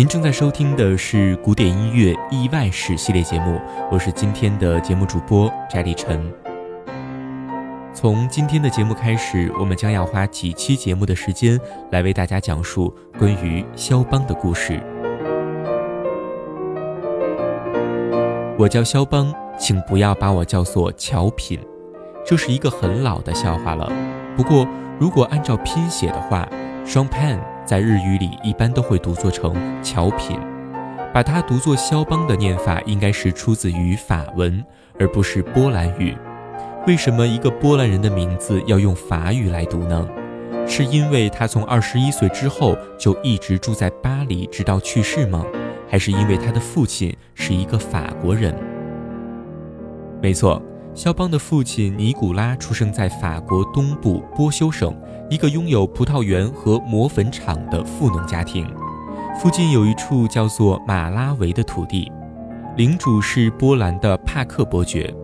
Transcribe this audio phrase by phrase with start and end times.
[0.00, 3.60] 您正在收听的是古典音乐意外史系列节目，
[3.92, 6.32] 我是今天的节目主播翟立晨。
[7.92, 14.80] 从今天的节目开始，我们将要花几期节目的时间来为大家讲述关于肖邦的故事。
[18.56, 21.60] 我叫肖邦，请不要把我叫做乔品，
[22.24, 23.92] 这是一个很老的笑话了。
[24.34, 24.66] 不过，
[24.98, 26.48] 如果按照拼写的话
[26.86, 27.38] ，Chopin
[27.70, 30.36] 在日语里一般都会读作成乔品，
[31.14, 34.60] 把它读作肖邦的念法应该是出自于法文，
[34.98, 36.16] 而不是波兰语。
[36.88, 40.04] 为什么一个波兰人的名字要用法语来读呢？
[40.66, 45.46] 是因为他从二十一岁之后就一直住在巴黎，直到去世吗？
[45.88, 48.52] 还是因为他的父亲是一个法国人？
[50.20, 50.60] 没错，
[50.92, 54.94] 肖邦的父亲尼古拉出生在法国东部波修省
[55.30, 58.66] 一个拥有葡萄园和磨粉厂的富农家庭，
[59.40, 62.10] 附近有一处叫做马拉维的土地，
[62.76, 65.14] 领主是波兰的帕克伯爵。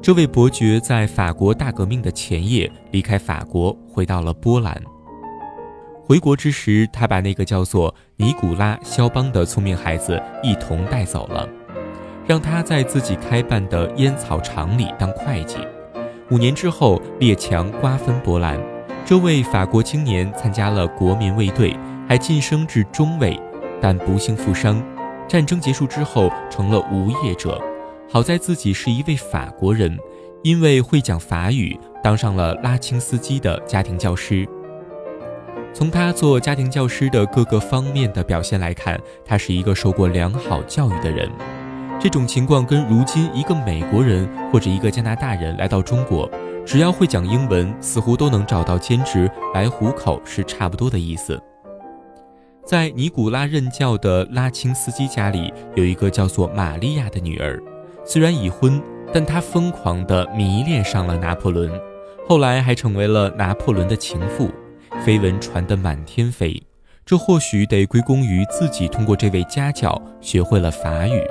[0.00, 4.74] 这位伯爵在法国大革命的前夜离开法国，回到了波兰。
[6.02, 11.46] 回国之时，他把那个叫做尼古拉·肖邦的聪明孩子一同带走了，
[12.30, 15.56] 让他在自己开办的烟草厂里当会计。
[16.30, 18.56] 五年之后，列强瓜分波兰，
[19.04, 21.76] 这位法国青年参加了国民卫队，
[22.08, 23.36] 还晋升至中尉，
[23.80, 24.80] 但不幸负伤。
[25.26, 27.60] 战争结束之后，成了无业者。
[28.08, 29.98] 好在自己是一位法国人，
[30.44, 34.48] 因为会讲法语，当上了拉青斯基的家庭教师。
[35.74, 41.28] 从他做家庭教师的各个方面的表现来看，他是一个受过良好教育的人。
[42.02, 46.26] 这种情况跟如今一个美国人或者一个加拿大人来到中国，
[46.64, 51.38] 只要会讲英文，似乎都能找到兼职来糊口，是差不多的意思。
[52.64, 57.62] 在尼古拉任教的拉青斯基家里，有一个叫做玛利亚的女儿。
[58.02, 58.80] 虽然已婚，
[59.12, 61.70] 但她疯狂地迷恋上了拿破仑，
[62.26, 64.50] 后来还成为了拿破仑的情妇，
[65.04, 66.62] 绯闻传得满天飞。
[67.04, 71.22] 这或许得归功于自己通过这位家教学会了法语。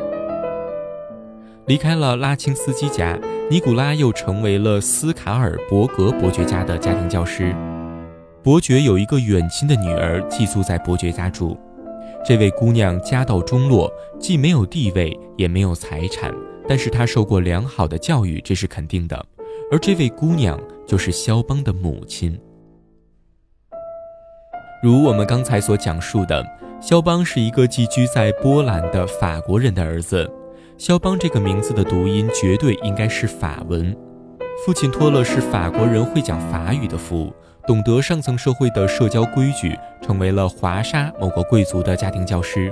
[1.69, 3.15] 离开了拉钦斯基家，
[3.47, 7.55] 尼古拉又成为了斯卡尔伯格伯爵家的家庭教师。
[8.41, 11.55] 伯爵有一个远亲的女儿寄宿在伯爵家住，
[12.25, 13.87] 这位姑娘家道中落，
[14.19, 16.33] 既没有地位，也没有财产。
[16.67, 19.23] 但是她受过良好的教育，这是肯定的。
[19.71, 22.35] 而这位姑娘就是肖邦的母亲。
[24.81, 26.43] 如我们刚才所讲述的，
[26.81, 30.27] 肖邦是一个寄居在波兰的法国人的儿子。
[30.79, 33.93] 肖邦这个名字的读音绝对应该是法文。
[34.65, 37.33] 父亲托勒是法国人会讲法语的福，
[37.67, 42.71] 懂得上层社会的社交规矩，成为了华沙某个贵族的家庭教师。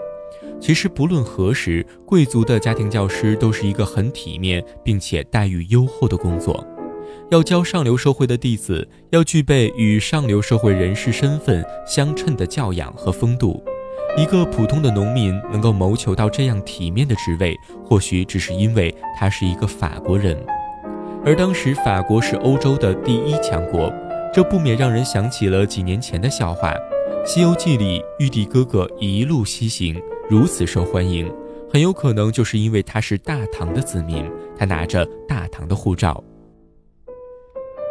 [0.57, 6.65] 其实不论何时，贵族的家庭教师都是一个很体面并且待遇优厚的工作。
[7.29, 13.61] 要教上流社会的弟子，要具备与上流社会人士身份相称的教养和风度。
[14.17, 17.55] 一个普通的农民能够谋求到这样体面的职位，
[17.85, 20.35] 或许只是因为他是一个法国人。
[21.23, 23.93] 而当时法国是欧洲的第一强国，
[24.33, 26.73] 这不免让人想起了几年前的笑话：
[27.27, 29.95] 《西游记》里玉帝哥哥一路西行。
[30.27, 31.31] 如此受欢迎，
[31.71, 34.27] 很有可能就是因为他是大唐的子民，
[34.57, 36.23] 他拿着大唐的护照。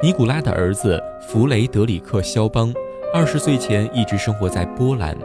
[0.03, 2.75] 尼古拉的儿子弗雷德里克·肖邦，
[3.15, 5.17] 二十岁前一直生活在波兰，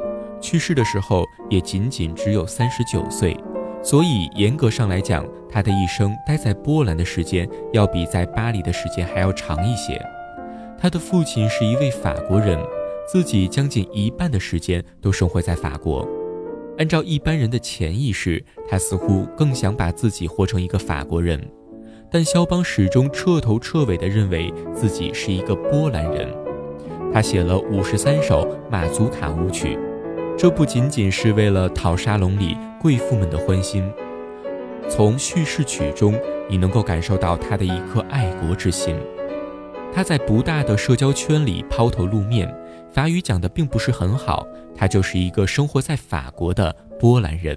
[0.42, 3.38] 去世的时候也仅仅只有三十九岁，
[3.84, 10.02] 所以严格上来讲，他的一生待在波兰的时间要比在巴黎的时间还要长一些。
[10.80, 12.58] 他的父亲是一位法国人，
[13.08, 16.08] 自己将近一半的时间都生活在法国。
[16.78, 21.40] 按照一般人的潜意识，他似乎更想把自己活成一个法国人，
[22.10, 26.28] 但肖邦始终彻头彻尾地认为自己是一个波兰人。
[27.14, 29.78] 他写了五十三首马祖卡舞曲，
[30.42, 33.88] 这不仅仅是为了讨沙龙里贵妇们的欢心。
[34.90, 38.96] 从叙事曲中，你能够感受到他的一颗爱国之心。
[39.94, 42.52] 他在不大的社交圈里抛头露面，
[42.92, 47.56] 法语讲的并不是很好，他就是一个生活在法国的波兰人。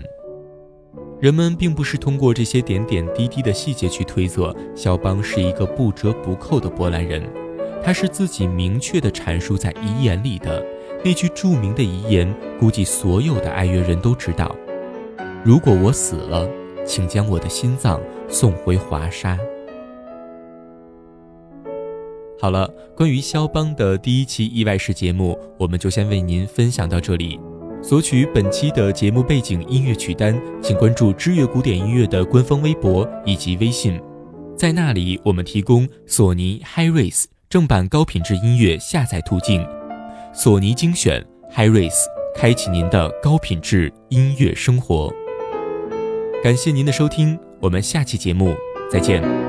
[1.18, 7.22] 人们并不是通过这些点点滴滴的细节去推测肖邦是一个不折不扣的波兰人，
[7.82, 10.62] 他是自己明确的阐述在遗言里的
[11.04, 14.56] 那句著名的遗言，估计所有的爱乐人都知道：
[15.44, 16.48] 如果我死了，
[16.86, 19.38] 请将我的心脏送回华沙。
[22.40, 22.66] 好了，
[22.96, 27.38] 关于肖邦的第一期意外式节目，我们就先为您分享到这里。
[27.82, 34.00] 索取本期的节目背景音乐曲单，请关注知乐古典音乐的官方微博以及微信，
[34.56, 39.62] 在那里我们提供索尼 HiRes 正版高品质音乐下载途径。
[40.36, 41.94] 索尼精选 HiRes，
[42.34, 45.12] 开启您的高品质音乐生活。
[46.42, 48.52] 感谢您的收听，我们下期节目
[48.90, 49.43] 再见。